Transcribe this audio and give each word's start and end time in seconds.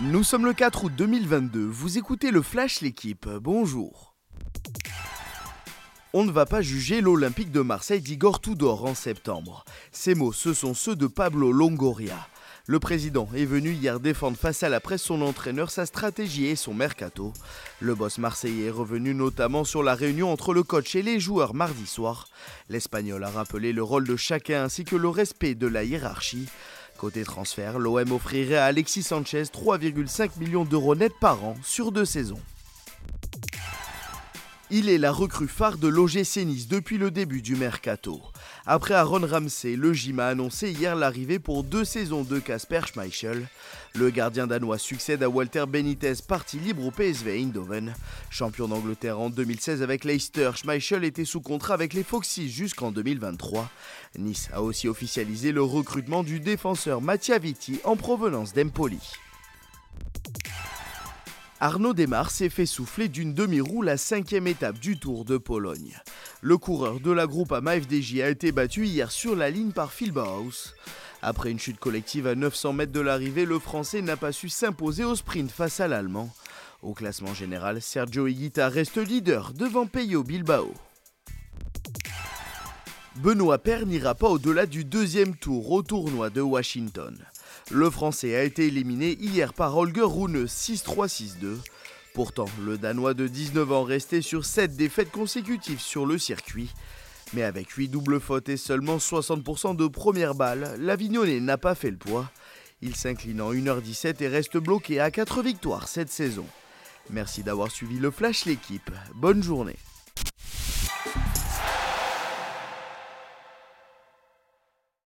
Nous 0.00 0.22
sommes 0.22 0.44
le 0.44 0.52
4 0.52 0.84
août 0.84 0.92
2022, 0.96 1.66
vous 1.66 1.98
écoutez 1.98 2.30
le 2.30 2.40
Flash 2.40 2.82
L'équipe, 2.82 3.28
bonjour. 3.28 4.14
On 6.12 6.22
ne 6.22 6.30
va 6.30 6.46
pas 6.46 6.62
juger 6.62 7.00
l'Olympique 7.00 7.50
de 7.50 7.62
Marseille 7.62 8.00
d'Igor 8.00 8.40
Tudor 8.40 8.84
en 8.84 8.94
septembre. 8.94 9.64
Ces 9.90 10.14
mots, 10.14 10.32
ce 10.32 10.54
sont 10.54 10.74
ceux 10.74 10.94
de 10.94 11.08
Pablo 11.08 11.50
Longoria. 11.50 12.28
Le 12.66 12.78
président 12.78 13.28
est 13.34 13.44
venu 13.44 13.72
hier 13.72 13.98
défendre 13.98 14.36
face 14.36 14.62
à 14.62 14.68
la 14.68 14.78
presse 14.78 15.02
son 15.02 15.20
entraîneur, 15.20 15.70
sa 15.70 15.84
stratégie 15.84 16.46
et 16.46 16.54
son 16.54 16.74
mercato. 16.74 17.32
Le 17.80 17.96
boss 17.96 18.18
marseillais 18.18 18.66
est 18.66 18.70
revenu 18.70 19.14
notamment 19.14 19.64
sur 19.64 19.82
la 19.82 19.96
réunion 19.96 20.30
entre 20.30 20.54
le 20.54 20.62
coach 20.62 20.94
et 20.94 21.02
les 21.02 21.18
joueurs 21.18 21.54
mardi 21.54 21.86
soir. 21.86 22.28
L'Espagnol 22.68 23.24
a 23.24 23.30
rappelé 23.30 23.72
le 23.72 23.82
rôle 23.82 24.06
de 24.06 24.16
chacun 24.16 24.62
ainsi 24.62 24.84
que 24.84 24.96
le 24.96 25.08
respect 25.08 25.56
de 25.56 25.66
la 25.66 25.82
hiérarchie. 25.82 26.46
Côté 26.98 27.22
transfert, 27.22 27.78
l'OM 27.78 28.10
offrirait 28.10 28.56
à 28.56 28.64
Alexis 28.64 29.04
Sanchez 29.04 29.44
3,5 29.44 30.30
millions 30.40 30.64
d'euros 30.64 30.96
net 30.96 31.12
par 31.20 31.44
an 31.44 31.54
sur 31.62 31.92
deux 31.92 32.04
saisons. 32.04 32.40
Il 34.70 34.90
est 34.90 34.98
la 34.98 35.12
recrue 35.12 35.48
phare 35.48 35.78
de 35.78 35.88
l'OGC 35.88 36.44
Nice 36.44 36.68
depuis 36.68 36.98
le 36.98 37.10
début 37.10 37.40
du 37.40 37.56
mercato. 37.56 38.20
Après 38.66 38.92
Aaron 38.92 39.26
Ramsey, 39.26 39.76
le 39.76 39.94
gym 39.94 40.20
a 40.20 40.26
annoncé 40.26 40.72
hier 40.72 40.94
l'arrivée 40.94 41.38
pour 41.38 41.64
deux 41.64 41.86
saisons 41.86 42.22
de 42.22 42.38
Casper 42.38 42.82
Schmeichel. 42.86 43.48
Le 43.94 44.10
gardien 44.10 44.46
danois 44.46 44.76
succède 44.76 45.22
à 45.22 45.30
Walter 45.30 45.64
Benitez, 45.66 46.16
parti 46.26 46.58
libre 46.58 46.84
au 46.84 46.90
PSV 46.90 47.40
Eindhoven. 47.40 47.94
Champion 48.28 48.68
d'Angleterre 48.68 49.18
en 49.18 49.30
2016 49.30 49.80
avec 49.82 50.04
Leicester, 50.04 50.50
Schmeichel 50.54 51.02
était 51.02 51.24
sous 51.24 51.40
contrat 51.40 51.72
avec 51.72 51.94
les 51.94 52.04
Foxes 52.04 52.42
jusqu'en 52.42 52.92
2023. 52.92 53.70
Nice 54.18 54.50
a 54.52 54.60
aussi 54.60 54.86
officialisé 54.86 55.50
le 55.50 55.62
recrutement 55.62 56.22
du 56.22 56.40
défenseur 56.40 57.00
Mattia 57.00 57.38
Vitti 57.38 57.80
en 57.84 57.96
provenance 57.96 58.52
d'Empoli. 58.52 59.00
Arnaud 61.60 61.92
Desmar 61.92 62.30
s'est 62.30 62.50
fait 62.50 62.66
souffler 62.66 63.08
d'une 63.08 63.34
demi-roue 63.34 63.82
la 63.82 63.96
cinquième 63.96 64.46
étape 64.46 64.78
du 64.78 64.96
Tour 64.96 65.24
de 65.24 65.38
Pologne. 65.38 65.96
Le 66.40 66.56
coureur 66.56 67.00
de 67.00 67.10
la 67.10 67.26
groupe 67.26 67.52
FDJ 67.52 68.20
a 68.20 68.28
été 68.28 68.52
battu 68.52 68.86
hier 68.86 69.10
sur 69.10 69.34
la 69.34 69.50
ligne 69.50 69.72
par 69.72 69.92
Phil 69.92 70.12
Bauhaus. 70.12 70.74
Après 71.20 71.50
une 71.50 71.58
chute 71.58 71.80
collective 71.80 72.28
à 72.28 72.36
900 72.36 72.74
mètres 72.74 72.92
de 72.92 73.00
l'arrivée, 73.00 73.44
le 73.44 73.58
Français 73.58 74.02
n'a 74.02 74.16
pas 74.16 74.30
su 74.30 74.48
s'imposer 74.48 75.02
au 75.02 75.16
sprint 75.16 75.50
face 75.50 75.80
à 75.80 75.88
l'Allemand. 75.88 76.32
Au 76.80 76.94
classement 76.94 77.34
général, 77.34 77.82
Sergio 77.82 78.28
Higuita 78.28 78.68
reste 78.68 78.98
leader 78.98 79.52
devant 79.52 79.86
Peyo 79.86 80.22
Bilbao. 80.22 80.72
Benoît 83.16 83.58
Paire 83.58 83.84
n'ira 83.84 84.14
pas 84.14 84.28
au-delà 84.28 84.64
du 84.64 84.84
deuxième 84.84 85.34
tour 85.34 85.72
au 85.72 85.82
tournoi 85.82 86.30
de 86.30 86.40
Washington. 86.40 87.18
Le 87.70 87.90
Français 87.90 88.34
a 88.34 88.44
été 88.44 88.66
éliminé 88.66 89.16
hier 89.20 89.52
par 89.52 89.76
Holger 89.76 90.02
Rune 90.02 90.44
6-3-6-2. 90.46 91.58
Pourtant, 92.14 92.46
le 92.64 92.78
Danois 92.78 93.14
de 93.14 93.28
19 93.28 93.72
ans 93.72 93.84
restait 93.84 94.22
sur 94.22 94.44
7 94.44 94.74
défaites 94.76 95.10
consécutives 95.10 95.80
sur 95.80 96.06
le 96.06 96.18
circuit. 96.18 96.72
Mais 97.34 97.42
avec 97.42 97.70
8 97.70 97.88
doubles 97.88 98.20
fautes 98.20 98.48
et 98.48 98.56
seulement 98.56 98.96
60% 98.96 99.76
de 99.76 99.86
première 99.86 100.34
balle, 100.34 100.76
l'Avignonnais 100.78 101.40
n'a 101.40 101.58
pas 101.58 101.74
fait 101.74 101.90
le 101.90 101.98
poids. 101.98 102.30
Il 102.80 102.96
s'incline 102.96 103.40
en 103.40 103.52
1h17 103.52 104.22
et 104.22 104.28
reste 104.28 104.56
bloqué 104.56 105.00
à 105.00 105.10
4 105.10 105.42
victoires 105.42 105.88
cette 105.88 106.10
saison. 106.10 106.46
Merci 107.10 107.42
d'avoir 107.42 107.70
suivi 107.70 107.98
le 107.98 108.10
Flash 108.10 108.44
l'équipe. 108.44 108.90
Bonne 109.14 109.42
journée. 109.42 109.76